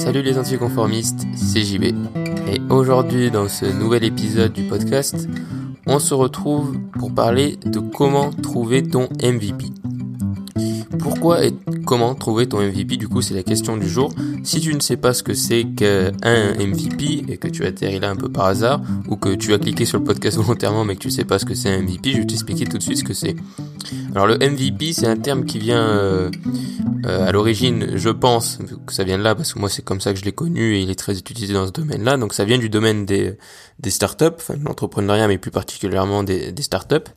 [0.00, 1.84] Salut les anticonformistes, c'est JB.
[1.84, 5.28] Et aujourd'hui dans ce nouvel épisode du podcast,
[5.86, 9.66] on se retrouve pour parler de comment trouver ton MVP.
[11.20, 11.52] Pourquoi et
[11.84, 14.10] comment trouver ton MVP Du coup, c'est la question du jour.
[14.42, 16.12] Si tu ne sais pas ce que c'est qu'un
[16.54, 19.84] MVP et que tu atterris là un peu par hasard, ou que tu as cliqué
[19.84, 22.18] sur le podcast volontairement mais que tu sais pas ce que c'est un MVP, je
[22.20, 23.36] vais t'expliquer tout de suite ce que c'est.
[24.14, 26.30] Alors le MVP, c'est un terme qui vient euh,
[27.04, 30.00] euh, à l'origine, je pense que ça vient de là parce que moi c'est comme
[30.00, 32.16] ça que je l'ai connu et il est très utilisé dans ce domaine-là.
[32.16, 33.36] Donc ça vient du domaine des,
[33.88, 37.10] startups, enfin de l'entrepreneuriat mais plus particulièrement des startups.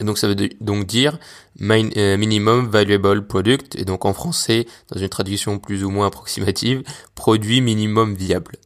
[0.00, 1.18] Et donc ça veut donc dire
[1.60, 6.82] euh, minimum valuable product et donc en français dans une traduction plus ou moins approximative
[7.14, 8.56] produit minimum viable.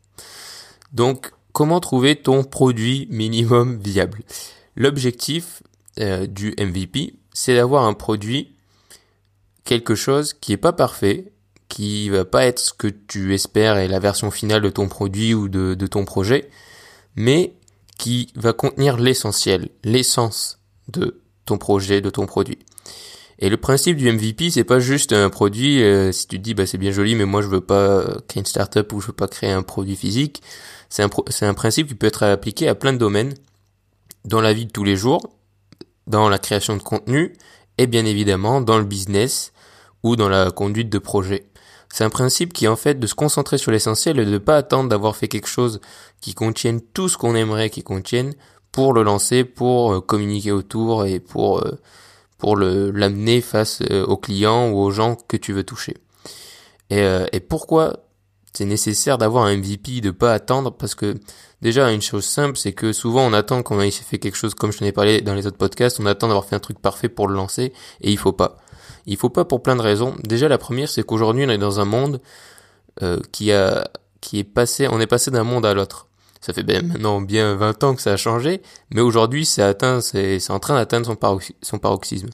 [0.92, 4.22] Donc comment trouver ton produit minimum viable?
[4.76, 5.62] L'objectif
[5.98, 8.52] euh, du MVP c'est d'avoir un produit
[9.64, 11.32] quelque chose qui est pas parfait,
[11.68, 15.32] qui va pas être ce que tu espères et la version finale de ton produit
[15.32, 16.50] ou de ton projet,
[17.16, 17.54] mais
[17.96, 20.61] qui va contenir l'essentiel, l'essence
[20.92, 22.58] de ton projet, de ton produit.
[23.38, 25.82] Et le principe du MVP, c'est pas juste un produit.
[25.82, 28.46] Euh, si tu dis bah c'est bien joli, mais moi je veux pas créer une
[28.46, 30.42] startup ou je veux pas créer un produit physique.
[30.88, 33.34] C'est un c'est un principe qui peut être appliqué à plein de domaines
[34.24, 35.20] dans la vie de tous les jours,
[36.06, 37.32] dans la création de contenu
[37.78, 39.52] et bien évidemment dans le business
[40.02, 41.46] ou dans la conduite de projet.
[41.92, 44.38] C'est un principe qui est en fait de se concentrer sur l'essentiel et de ne
[44.38, 45.80] pas attendre d'avoir fait quelque chose
[46.20, 48.34] qui contienne tout ce qu'on aimerait qu'il contienne
[48.72, 51.78] pour le lancer, pour euh, communiquer autour et pour euh,
[52.38, 55.96] pour le l'amener face euh, aux clients ou aux gens que tu veux toucher.
[56.90, 58.00] Et, pourquoi
[58.52, 60.70] c'est nécessaire d'avoir un MVP, de pas attendre?
[60.76, 61.14] Parce que
[61.62, 64.72] déjà une chose simple, c'est que souvent on attend qu'on ait fait quelque chose comme
[64.72, 67.08] je t'en ai parlé dans les autres podcasts, on attend d'avoir fait un truc parfait
[67.08, 68.58] pour le lancer et il faut pas.
[69.06, 70.14] Il faut pas pour plein de raisons.
[70.22, 72.20] Déjà la première, c'est qu'aujourd'hui on est dans un monde
[73.32, 76.08] qui a qui est passé, on est passé d'un monde à l'autre.
[76.42, 80.00] Ça fait ben, maintenant bien 20 ans que ça a changé, mais aujourd'hui c'est atteint,
[80.00, 82.28] c'est, en train d'atteindre son, son paroxysme.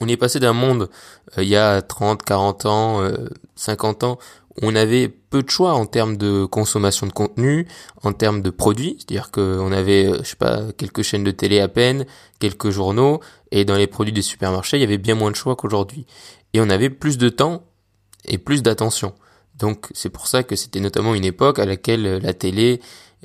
[0.00, 0.88] On est passé d'un monde
[1.36, 4.18] euh, il y a 30, 40 ans, euh, 50 ans,
[4.50, 7.66] où on avait peu de choix en termes de consommation de contenu,
[8.04, 11.58] en termes de produits, c'est-à-dire qu'on avait, euh, je sais pas, quelques chaînes de télé
[11.58, 12.06] à peine,
[12.38, 15.56] quelques journaux, et dans les produits des supermarchés, il y avait bien moins de choix
[15.56, 16.06] qu'aujourd'hui.
[16.54, 17.64] Et on avait plus de temps
[18.24, 19.14] et plus d'attention.
[19.58, 22.80] Donc c'est pour ça que c'était notamment une époque à laquelle la télé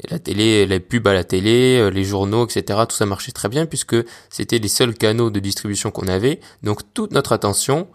[0.09, 2.79] la télé, les pubs à la télé, euh, les journaux, etc.
[2.87, 3.95] Tout ça marchait très bien puisque
[4.29, 6.39] c'était les seuls canaux de distribution qu'on avait.
[6.63, 7.87] Donc toute notre attention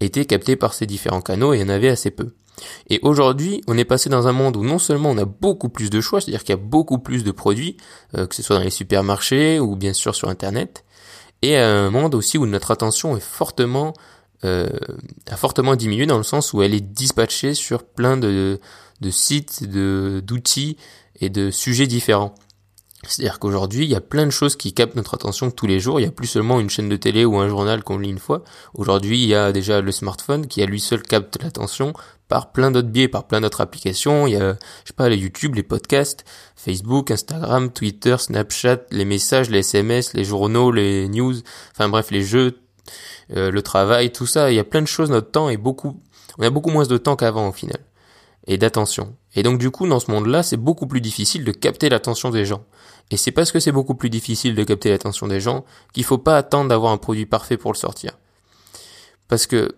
[0.00, 2.34] était captée par ces différents canaux et il y en avait assez peu.
[2.88, 5.90] Et aujourd'hui, on est passé dans un monde où non seulement on a beaucoup plus
[5.90, 7.76] de choix, c'est-à-dire qu'il y a beaucoup plus de produits,
[8.16, 10.84] euh, que ce soit dans les supermarchés ou bien sûr sur Internet,
[11.42, 13.92] et un monde aussi où notre attention est fortement
[14.44, 14.68] euh,
[15.30, 18.60] a fortement diminué dans le sens où elle est dispatchée sur plein de,
[19.00, 20.76] de sites, de d'outils
[21.20, 22.34] et de sujets différents.
[23.08, 26.00] C'est-à-dire qu'aujourd'hui, il y a plein de choses qui captent notre attention tous les jours.
[26.00, 28.18] Il n'y a plus seulement une chaîne de télé ou un journal qu'on lit une
[28.18, 28.42] fois.
[28.74, 31.92] Aujourd'hui, il y a déjà le smartphone qui à lui seul capte l'attention
[32.28, 34.26] par plein d'autres biais, par plein d'autres applications.
[34.26, 34.54] Il y a,
[34.84, 36.24] je sais pas, les YouTube, les podcasts,
[36.56, 41.34] Facebook, Instagram, Twitter, Snapchat, les messages, les SMS, les journaux, les news,
[41.72, 42.58] enfin bref, les jeux,
[43.34, 44.50] euh, le travail, tout ça.
[44.50, 45.10] Il y a plein de choses.
[45.10, 46.00] Notre temps est beaucoup,
[46.38, 47.78] on a beaucoup moins de temps qu'avant au final
[48.46, 49.16] et d'attention.
[49.34, 52.44] Et donc du coup, dans ce monde-là, c'est beaucoup plus difficile de capter l'attention des
[52.44, 52.64] gens.
[53.10, 56.18] Et c'est parce que c'est beaucoup plus difficile de capter l'attention des gens qu'il faut
[56.18, 58.18] pas attendre d'avoir un produit parfait pour le sortir.
[59.28, 59.76] Parce que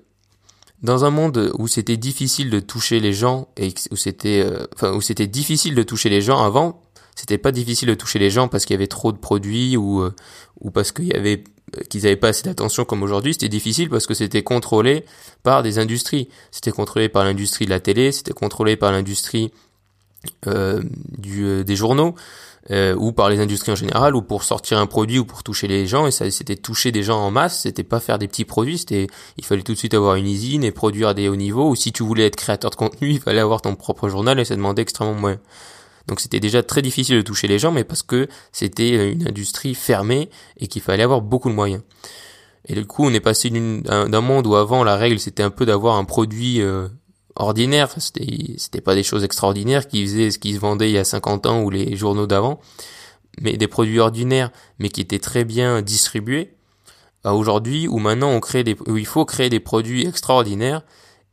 [0.82, 4.92] dans un monde où c'était difficile de toucher les gens et où c'était euh, enfin
[4.92, 6.82] où c'était difficile de toucher les gens avant,
[7.16, 10.02] c'était pas difficile de toucher les gens parce qu'il y avait trop de produits ou
[10.02, 10.14] euh,
[10.60, 11.42] ou parce qu'il y avait
[11.88, 15.04] qu'ils n'avaient pas assez d'attention comme aujourd'hui, c'était difficile parce que c'était contrôlé
[15.42, 16.28] par des industries.
[16.50, 19.50] C'était contrôlé par l'industrie de la télé, c'était contrôlé par l'industrie
[20.46, 20.82] euh,
[21.18, 22.14] du, euh, des journaux,
[22.70, 25.68] euh, ou par les industries en général, ou pour sortir un produit ou pour toucher
[25.68, 28.44] les gens, et ça c'était toucher des gens en masse, c'était pas faire des petits
[28.44, 29.06] produits, c'était
[29.36, 31.76] il fallait tout de suite avoir une usine et produire à des hauts niveaux, ou
[31.76, 34.56] si tu voulais être créateur de contenu, il fallait avoir ton propre journal et ça
[34.56, 35.36] demandait extrêmement moins.
[36.06, 39.74] Donc c'était déjà très difficile de toucher les gens, mais parce que c'était une industrie
[39.74, 41.82] fermée et qu'il fallait avoir beaucoup de moyens.
[42.68, 45.66] Et du coup, on est passé d'un monde où avant la règle c'était un peu
[45.66, 46.88] d'avoir un produit euh,
[47.36, 50.98] ordinaire, c'était c'était pas des choses extraordinaires qui faisaient ce qui se vendait il y
[50.98, 52.60] a 50 ans ou les journaux d'avant,
[53.40, 56.52] mais des produits ordinaires, mais qui étaient très bien distribués.
[57.24, 60.82] À aujourd'hui, où maintenant on crée des, où il faut créer des produits extraordinaires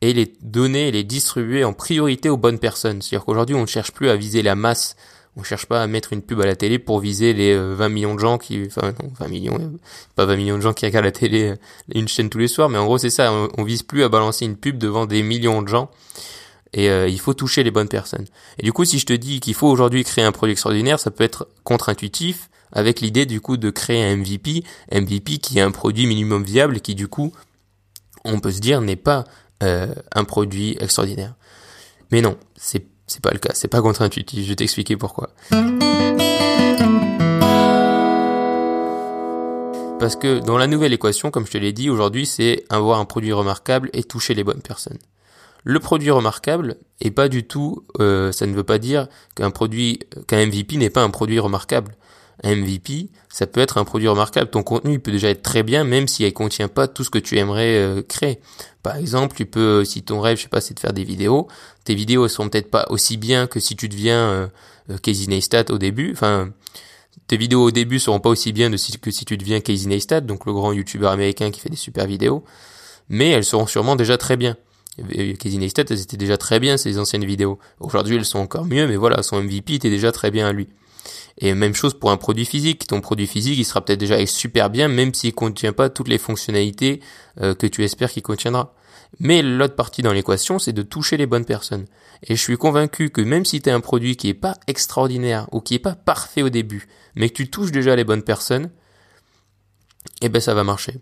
[0.04, 3.02] et les donner et les distribuer en priorité aux bonnes personnes.
[3.02, 4.98] C'est-à-dire qu'aujourd'hui, on ne cherche plus à viser la masse.
[5.38, 7.62] On ne cherche pas à mettre une pub à la télé pour viser les 20
[7.62, 9.80] euh, millions de gens qui, enfin non, 20 millions, euh,
[10.16, 11.56] pas 20 millions de gens qui regardent la télé, euh,
[11.96, 13.32] une chaîne tous les soirs, mais en gros c'est ça.
[13.58, 15.90] On, vise plus à balancer une pub devant des millions de gens
[16.74, 18.26] et il faut toucher les bonnes personnes.
[18.58, 21.12] Et du coup, si je te dis qu'il faut aujourd'hui créer un produit extraordinaire, ça
[21.12, 25.70] peut être contre-intuitif avec l'idée du coup de créer un MVP, MVP qui est un
[25.70, 27.32] produit minimum viable qui du coup,
[28.26, 29.26] on peut se dire n'est pas
[29.63, 31.33] euh, un produit extraordinaire.
[32.12, 34.44] Mais non, c'est c'est pas le cas, c'est pas contre-intuitif.
[34.44, 35.30] Je vais t'expliquer pourquoi.
[40.00, 43.06] Parce que dans la nouvelle équation, comme je te l'ai dit, aujourd'hui, c'est avoir un
[43.06, 45.00] produit remarquable et toucher les bonnes personnes.
[45.63, 50.00] Le produit remarquable est pas du tout, euh, ça ne veut pas dire qu'un produit,
[50.27, 51.95] qu'un MVP n'est pas un produit remarquable.
[52.44, 54.50] MVP, ça peut être un produit remarquable.
[54.50, 57.10] Ton contenu, il peut déjà être très bien, même s'il ne contient pas tout ce
[57.10, 58.40] que tu aimerais euh, créer.
[58.82, 61.48] Par exemple, tu peux, si ton rêve, je sais pas, c'est de faire des vidéos,
[61.84, 64.48] tes vidéos, elles sont peut-être pas aussi bien que si tu deviens euh,
[64.90, 66.12] euh Casey Neistat au début.
[66.12, 66.50] Enfin,
[67.28, 70.22] tes vidéos au début seront pas aussi bien si, que si tu deviens Casey Neistat,
[70.22, 72.44] donc le grand youtubeur américain qui fait des super vidéos,
[73.10, 74.58] mais elles seront sûrement déjà très bien.
[75.40, 77.60] Casey Neistat, elles étaient déjà très bien, ces anciennes vidéos.
[77.80, 80.68] Aujourd'hui, elles sont encore mieux, mais voilà, son MVP était déjà très bien à lui.
[81.38, 82.88] Et même chose pour un produit physique.
[82.88, 86.18] Ton produit physique, il sera peut-être déjà super bien, même s'il contient pas toutes les
[86.18, 87.02] fonctionnalités
[87.42, 88.74] euh, que tu espères qu'il contiendra.
[89.20, 91.86] Mais l'autre partie dans l'équation, c'est de toucher les bonnes personnes.
[92.24, 95.62] Et je suis convaincu que même si tu un produit qui est pas extraordinaire ou
[95.62, 98.72] qui est pas parfait au début, mais que tu touches déjà les bonnes personnes,
[100.22, 100.96] eh ben ça va marcher.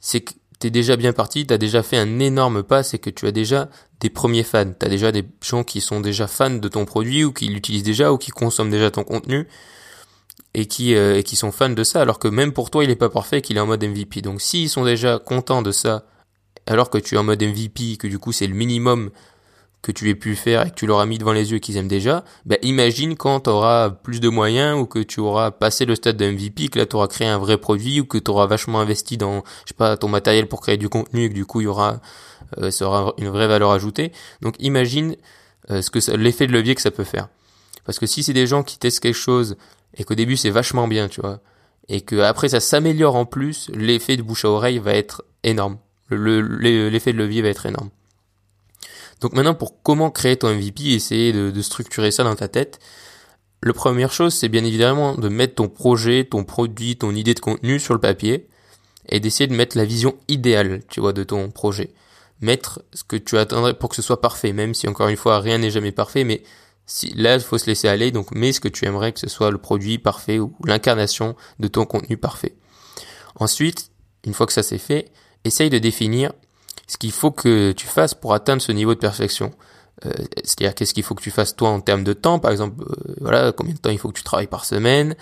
[0.00, 0.24] C'est
[0.64, 3.68] t'es déjà bien parti, t'as déjà fait un énorme pas, c'est que tu as déjà
[4.00, 7.34] des premiers fans, t'as déjà des gens qui sont déjà fans de ton produit ou
[7.34, 9.46] qui l'utilisent déjà ou qui consomment déjà ton contenu
[10.54, 12.88] et qui euh, et qui sont fans de ça alors que même pour toi il
[12.88, 14.22] est pas parfait qu'il est en mode MVP.
[14.22, 16.06] Donc s'ils sont déjà contents de ça
[16.66, 19.10] alors que tu es en mode MVP que du coup c'est le minimum
[19.84, 21.76] que tu aies pu faire et que tu leur as mis devant les yeux qu'ils
[21.76, 25.84] aiment déjà, ben imagine quand tu auras plus de moyens ou que tu auras passé
[25.84, 28.30] le stade de MVP, que là tu auras créé un vrai produit ou que tu
[28.30, 31.34] auras vachement investi dans je sais pas ton matériel pour créer du contenu et que
[31.34, 32.00] du coup il y aura
[32.58, 34.10] euh, ça aura une vraie valeur ajoutée.
[34.40, 35.16] Donc imagine
[35.70, 37.28] euh, ce que l'effet de levier que ça peut faire.
[37.84, 39.56] Parce que si c'est des gens qui testent quelque chose
[39.98, 41.40] et qu'au début c'est vachement bien, tu vois,
[41.88, 45.76] et que après ça s'améliore en plus, l'effet de bouche à oreille va être énorme.
[46.08, 47.90] L'effet de levier va être énorme.
[49.24, 52.78] Donc maintenant, pour comment créer ton MVP, essayer de, structurer ça dans ta tête.
[53.62, 57.40] La première chose, c'est bien évidemment de mettre ton projet, ton produit, ton idée de
[57.40, 58.48] contenu sur le papier
[59.08, 61.94] et d'essayer de mettre la vision idéale, tu vois, de ton projet.
[62.42, 65.40] Mettre ce que tu attendrais pour que ce soit parfait, même si encore une fois
[65.40, 66.42] rien n'est jamais parfait, mais
[66.84, 69.30] si là il faut se laisser aller, donc mets ce que tu aimerais que ce
[69.30, 72.56] soit le produit parfait ou l'incarnation de ton contenu parfait.
[73.36, 73.90] Ensuite,
[74.26, 75.10] une fois que ça c'est fait,
[75.44, 76.34] essaye de définir
[76.86, 79.52] ce qu'il faut que tu fasses pour atteindre ce niveau de perfection.
[80.06, 80.10] Euh,
[80.42, 83.14] c'est-à-dire qu'est-ce qu'il faut que tu fasses toi en termes de temps, par exemple, euh,
[83.20, 85.14] voilà, combien de temps il faut que tu travailles par semaine,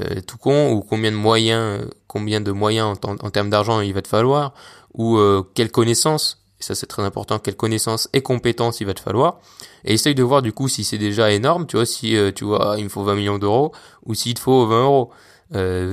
[0.00, 4.02] euh, tout con, ou combien de moyens, combien de moyens en, termes d'argent il va
[4.02, 4.54] te falloir,
[4.94, 5.18] ou
[5.54, 9.40] quelles connaissances, et ça c'est très important, quelles connaissances et compétences il va te falloir,
[9.84, 12.74] et essaye de voir du coup si c'est déjà énorme, tu vois, si tu vois
[12.78, 13.72] il me faut 20 millions d'euros,
[14.04, 15.10] ou s'il te faut 20 euros.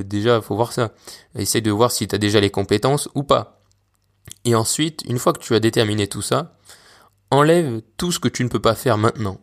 [0.04, 0.92] déjà, faut voir ça.
[1.36, 3.55] Essaye de voir si tu as déjà les compétences ou pas.
[4.44, 6.57] Et ensuite, une fois que tu as déterminé tout ça,
[7.31, 9.39] enlève tout ce que tu ne peux pas faire maintenant.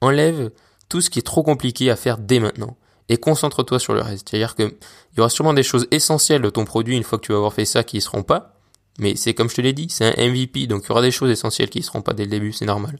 [0.00, 0.50] Enlève
[0.88, 2.76] tout ce qui est trop compliqué à faire dès maintenant.
[3.08, 4.28] Et concentre-toi sur le reste.
[4.28, 7.26] C'est-à-dire que il y aura sûrement des choses essentielles de ton produit une fois que
[7.26, 8.54] tu vas avoir fait ça qui ne seront pas.
[8.98, 11.10] Mais c'est comme je te l'ai dit, c'est un MVP, donc il y aura des
[11.10, 12.98] choses essentielles qui ne seront pas dès le début, c'est normal.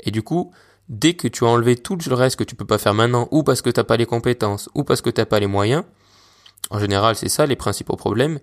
[0.00, 0.52] Et du coup,
[0.88, 3.42] dès que tu as enlevé tout le reste que tu peux pas faire maintenant, ou
[3.42, 5.84] parce que tu n'as pas les compétences, ou parce que tu n'as pas les moyens,
[6.70, 8.40] en général c'est ça les principaux problèmes,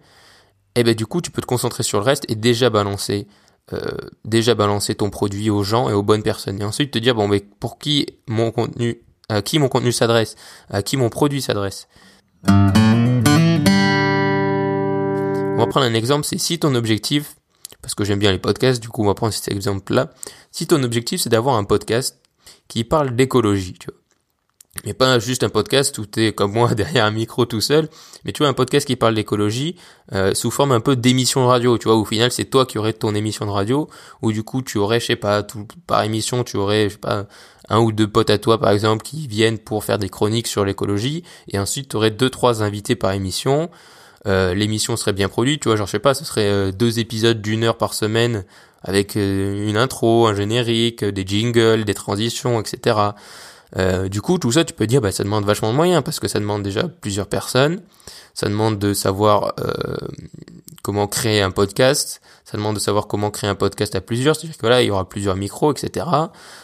[0.75, 3.27] et eh ben du coup tu peux te concentrer sur le reste et déjà balancer
[3.71, 3.79] euh,
[4.25, 6.61] déjà balancer ton produit aux gens et aux bonnes personnes.
[6.61, 10.35] Et ensuite te dire bon mais pour qui mon contenu à qui mon contenu s'adresse
[10.69, 11.87] à qui mon produit s'adresse.
[12.47, 12.73] On
[15.57, 17.37] va prendre un exemple c'est si ton objectif
[17.81, 20.09] parce que j'aime bien les podcasts du coup on va prendre cet exemple là
[20.51, 22.19] si ton objectif c'est d'avoir un podcast
[22.67, 24.04] qui parle d'écologie tu vois
[24.83, 27.87] mais pas juste un podcast où t'es comme moi derrière un micro tout seul,
[28.23, 29.75] mais tu vois un podcast qui parle d'écologie
[30.13, 32.77] euh, sous forme un peu d'émission de radio, tu vois, au final c'est toi qui
[32.77, 33.89] aurais ton émission de radio,
[34.21, 36.99] ou du coup tu aurais, je sais pas, tout, par émission tu aurais, je sais
[36.99, 37.25] pas,
[37.69, 40.65] un ou deux potes à toi par exemple qui viennent pour faire des chroniques sur
[40.65, 43.69] l'écologie, et ensuite tu aurais deux trois invités par émission.
[44.27, 46.97] Euh, l'émission serait bien produite, tu vois, genre je sais pas, ce serait euh, deux
[46.97, 48.43] épisodes d'une heure par semaine
[48.81, 53.13] avec une intro, un générique, des jingles, des transitions, etc.
[53.77, 56.19] Euh, du coup, tout ça, tu peux dire, bah, ça demande vachement de moyens parce
[56.19, 57.81] que ça demande déjà plusieurs personnes.
[58.33, 59.97] Ça demande de savoir euh,
[60.83, 62.21] comment créer un podcast.
[62.43, 64.35] Ça demande de savoir comment créer un podcast à plusieurs.
[64.35, 66.05] C'est-à-dire que là, il y aura plusieurs micros, etc.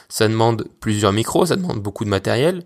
[0.10, 1.46] Ça demande plusieurs micros.
[1.46, 2.64] Ça demande beaucoup de matériel.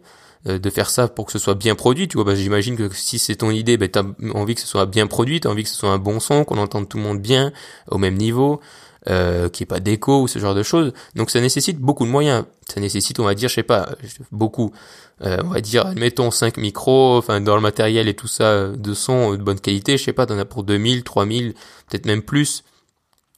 [0.48, 2.94] Euh, de faire ça pour que ce soit bien produit, tu vois, bah, j'imagine que
[2.94, 4.04] si c'est ton idée, bah, t'as
[4.36, 6.60] envie que ce soit bien produit, t'as envie que ce soit un bon son, qu'on
[6.60, 7.52] entende tout le monde bien,
[7.90, 8.62] au même niveau,
[9.10, 10.94] euh, qui est pas déco ou ce genre de choses.
[11.16, 12.46] Donc ça nécessite beaucoup de moyens.
[12.68, 13.90] Ça nécessite, on va dire, je sais pas,
[14.32, 14.74] beaucoup.
[15.22, 18.94] Euh, on va dire, admettons 5 micros, enfin dans le matériel et tout ça de
[18.94, 21.54] son de bonne qualité, je sais pas, t'en as pour 2000, 3000,
[21.88, 22.64] peut-être même plus,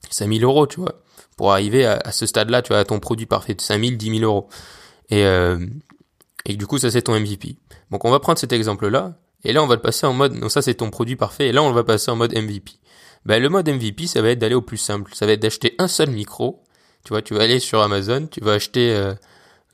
[0.10, 0.96] 5000 euros, tu vois,
[1.36, 4.24] pour arriver à, ce stade-là, tu vois, à ton produit parfait de 5000, 10 000
[4.24, 4.48] euros.
[5.10, 5.60] Et, euh,
[6.46, 7.58] et du coup, ça c'est ton MVP.
[7.92, 10.50] Donc on va prendre cet exemple-là, et là on va le passer en mode, non
[10.50, 12.74] ça c'est ton produit parfait, et là on va passer en mode MVP.
[13.28, 15.12] Ben, le mode MVP, ça va être d'aller au plus simple.
[15.14, 16.64] Ça va être d'acheter un seul micro.
[17.04, 19.14] Tu vois, tu vas aller sur Amazon, tu vas acheter, euh,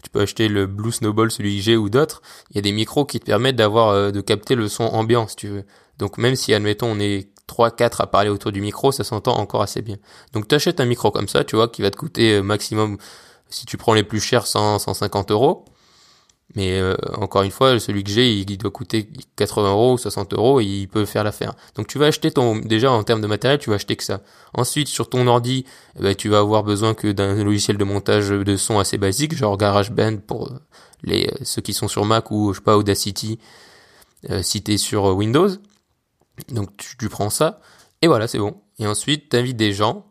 [0.02, 2.24] tu peux acheter le Blue Snowball, celui j'ai ou d'autres.
[2.50, 5.28] Il y a des micros qui te permettent d'avoir, euh, de capter le son ambiant,
[5.28, 5.66] si tu veux.
[6.00, 9.38] Donc même si, admettons, on est 3, 4 à parler autour du micro, ça s'entend
[9.38, 9.98] encore assez bien.
[10.34, 12.98] Donc tu achètes un micro comme ça, tu vois, qui va te coûter euh, maximum,
[13.50, 15.66] si tu prends les plus chers, 100, 150 euros.
[16.56, 20.34] Mais euh, encore une fois, celui que j'ai, il, doit coûter 80 euros ou 60
[20.34, 21.56] euros et il peut faire l'affaire.
[21.76, 24.22] Donc tu vas acheter ton déjà en termes de matériel, tu vas acheter que ça.
[24.54, 25.66] Ensuite, sur ton ordi,
[25.98, 29.36] eh ben, tu vas avoir besoin que d'un logiciel de montage de son assez basique,
[29.36, 30.60] genre GarageBand pour euh,
[31.04, 33.40] les euh, ceux qui sont sur Mac ou je sais pas Audacity
[34.30, 35.50] euh, sur Windows.
[36.50, 37.62] Donc tu, tu prends ça
[38.04, 38.62] et voilà, c'est bon.
[38.80, 40.06] Et ensuite, tu invites des gens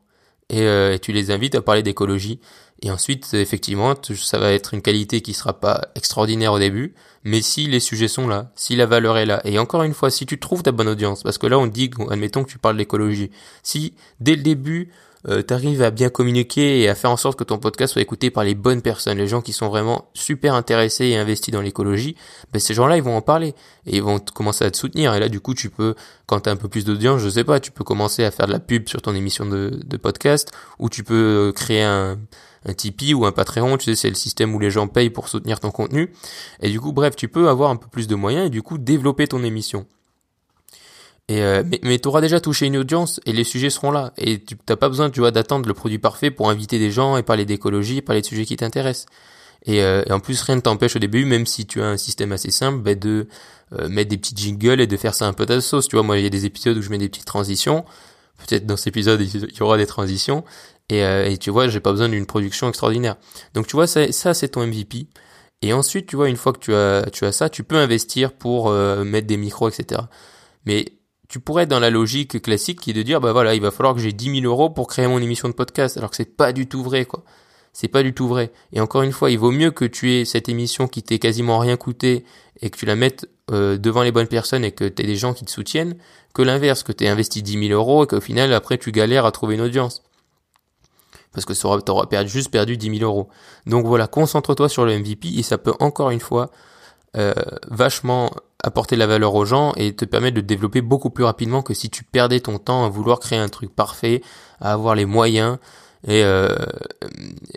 [0.53, 2.39] et, et tu les invites à parler d'écologie.
[2.83, 7.41] Et ensuite, effectivement, ça va être une qualité qui sera pas extraordinaire au début, mais
[7.41, 10.27] si les sujets sont là, si la valeur est là, et encore une fois, si
[10.27, 13.31] tu trouves ta bonne audience, parce que là on dit, admettons que tu parles d'écologie,
[13.63, 14.91] si dès le début
[15.29, 18.02] euh, tu arrives à bien communiquer et à faire en sorte que ton podcast soit
[18.02, 21.61] écouté par les bonnes personnes, les gens qui sont vraiment super intéressés et investis dans
[21.61, 22.17] l'écologie,
[22.52, 23.55] ben ces gens-là ils vont en parler
[23.87, 25.14] et ils vont commencer à te soutenir.
[25.14, 25.95] Et là du coup tu peux,
[26.26, 28.47] quand tu as un peu plus d'audience, je sais pas, tu peux commencer à faire
[28.47, 32.19] de la pub sur ton émission de, de podcast, ou tu peux euh, créer un
[32.64, 35.29] un Tipeee ou un Patreon, tu sais, c'est le système où les gens payent pour
[35.29, 36.12] soutenir ton contenu.
[36.61, 38.79] Et du coup, bref, tu peux avoir un peu plus de moyens et du coup
[38.79, 39.87] développer ton émission.
[41.29, 44.12] Et euh, mais, mais tu auras déjà touché une audience et les sujets seront là.
[44.19, 47.17] Et tu n'as pas besoin, tu vois, d'attendre le produit parfait pour inviter des gens
[47.17, 49.07] et parler d'écologie, parler de sujets qui t'intéressent.
[49.64, 51.97] Et, euh, et, en plus, rien ne t'empêche au début, même si tu as un
[51.97, 53.29] système assez simple, bah, de
[53.79, 55.88] euh, mettre des petites jingles et de faire ça un peu de sauce.
[55.88, 57.85] Tu vois, moi, il y a des épisodes où je mets des petites transitions.
[58.38, 60.45] Peut-être dans cet épisode, il y aura des transitions.
[60.88, 63.17] Et, euh, et tu vois, j'ai pas besoin d'une production extraordinaire.
[63.55, 65.07] Donc tu vois, ça, ça c'est ton MVP.
[65.62, 68.33] Et ensuite, tu vois, une fois que tu as, tu as ça, tu peux investir
[68.33, 70.02] pour euh, mettre des micros, etc.
[70.67, 70.87] Mais
[71.33, 73.71] tu pourrais être dans la logique classique qui est de dire, bah voilà, il va
[73.71, 76.37] falloir que j'ai 10 000 euros pour créer mon émission de podcast, alors que c'est
[76.37, 77.25] pas du tout vrai, quoi.
[77.73, 78.53] C'est pas du tout vrai.
[78.75, 81.59] Et encore une fois, il vaut mieux que tu aies cette émission qui t'ait quasiment
[81.59, 82.27] rien coûté
[82.61, 85.17] et que tu la mettes euh, devant les bonnes personnes et que tu aies des
[85.17, 85.97] gens qui te soutiennent,
[86.35, 89.25] que l'inverse, que tu aies investi 10 000 euros et qu'au final, après, tu galères
[89.25, 90.03] à trouver une audience
[91.33, 93.31] parce que tu auras perdu, juste perdu 10 000 euros.
[93.65, 96.51] Donc voilà, concentre-toi sur le MVP et ça peut encore une fois
[97.17, 97.33] euh,
[97.71, 98.31] vachement
[98.62, 101.90] apporter la valeur aux gens et te permettre de développer beaucoup plus rapidement que si
[101.90, 104.23] tu perdais ton temps à vouloir créer un truc parfait,
[104.61, 105.59] à avoir les moyens
[106.07, 106.54] et euh,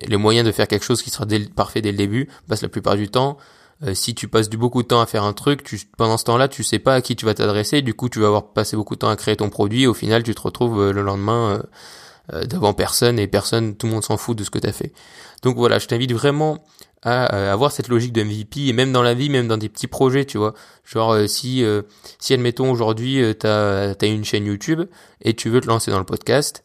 [0.07, 2.95] les moyens de faire quelque chose qui sera parfait dès le début, parce la plupart
[2.95, 3.37] du temps,
[3.83, 6.47] euh, si tu passes du beaucoup de temps à faire un truc, pendant ce temps-là,
[6.47, 8.95] tu sais pas à qui tu vas t'adresser, du coup tu vas avoir passé beaucoup
[8.95, 11.61] de temps à créer ton produit, au final tu te retrouves euh, le lendemain
[12.47, 14.93] devant personne et personne, tout le monde s'en fout de ce que tu as fait.
[15.43, 16.57] Donc voilà, je t'invite vraiment
[17.05, 19.69] à euh, avoir cette logique de MVP et même dans la vie, même dans des
[19.69, 20.53] petits projets, tu vois.
[20.83, 21.63] Genre euh, si
[22.19, 24.81] si admettons aujourd'hui tu as, une chaîne YouTube
[25.21, 26.63] et tu veux te lancer dans le podcast,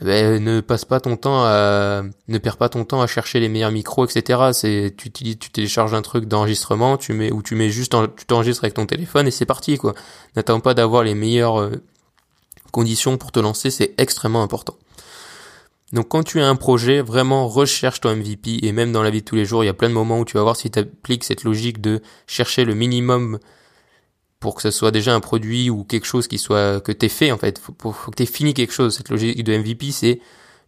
[0.00, 3.40] eh ben, ne passe pas ton temps à ne perds pas ton temps à chercher
[3.40, 7.42] les meilleurs micros etc c'est tu utilises tu télécharges un truc d'enregistrement tu mets ou
[7.42, 9.94] tu mets juste tu t'enregistres avec ton téléphone et c'est parti quoi.
[10.36, 11.70] N'attends pas d'avoir les meilleures
[12.70, 14.76] conditions pour te lancer c'est extrêmement important
[15.92, 19.20] donc quand tu as un projet, vraiment recherche ton MVP et même dans la vie
[19.20, 20.70] de tous les jours, il y a plein de moments où tu vas voir si
[20.70, 23.38] tu appliques cette logique de chercher le minimum
[24.38, 27.32] pour que ce soit déjà un produit ou quelque chose qui soit que t'aies fait
[27.32, 27.58] en fait.
[27.58, 28.96] Faut, faut, que t'aies fini quelque chose.
[28.96, 30.20] Cette logique de MVP, c'est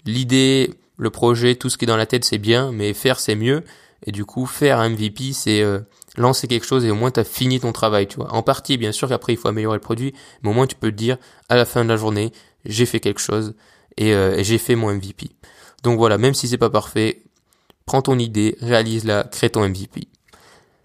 [0.06, 3.36] l'idée, le projet, tout ce qui est dans la tête, c'est bien, mais faire c'est
[3.36, 3.62] mieux.
[4.06, 5.80] Et du coup, faire un MVP, c'est euh,
[6.16, 8.32] lancer quelque chose et au moins tu as fini ton travail, tu vois.
[8.32, 10.90] En partie, bien sûr qu'après il faut améliorer le produit, mais au moins tu peux
[10.90, 11.18] te dire
[11.50, 12.32] à la fin de la journée,
[12.64, 13.54] j'ai fait quelque chose
[14.00, 15.30] euh, et, j'ai fait mon MVP.
[15.82, 17.22] Donc voilà, même si c'est pas parfait,
[17.86, 20.08] prends ton idée, réalise-la, crée ton MVP.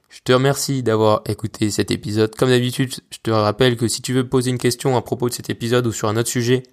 [0.09, 2.33] Je te remercie d'avoir écouté cet épisode.
[2.35, 5.33] Comme d'habitude, je te rappelle que si tu veux poser une question à propos de
[5.33, 6.63] cet épisode ou sur un autre sujet,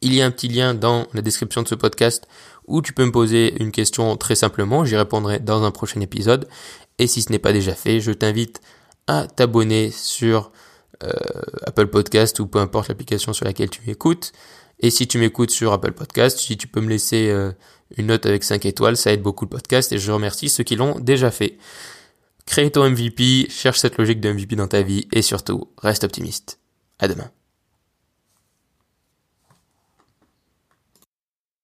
[0.00, 2.26] il y a un petit lien dans la description de ce podcast
[2.66, 4.84] où tu peux me poser une question très simplement.
[4.84, 6.48] J'y répondrai dans un prochain épisode.
[6.98, 8.60] Et si ce n'est pas déjà fait, je t'invite
[9.06, 10.52] à t'abonner sur
[11.02, 11.10] euh,
[11.66, 14.32] Apple Podcast ou peu importe l'application sur laquelle tu écoutes.
[14.80, 17.52] Et si tu m'écoutes sur Apple Podcast, si tu peux me laisser euh,
[17.96, 20.76] une note avec 5 étoiles, ça aide beaucoup le podcast et je remercie ceux qui
[20.76, 21.58] l'ont déjà fait.
[22.46, 26.58] Crée ton MVP, cherche cette logique de MVP dans ta vie et surtout, reste optimiste.
[26.98, 27.30] À demain.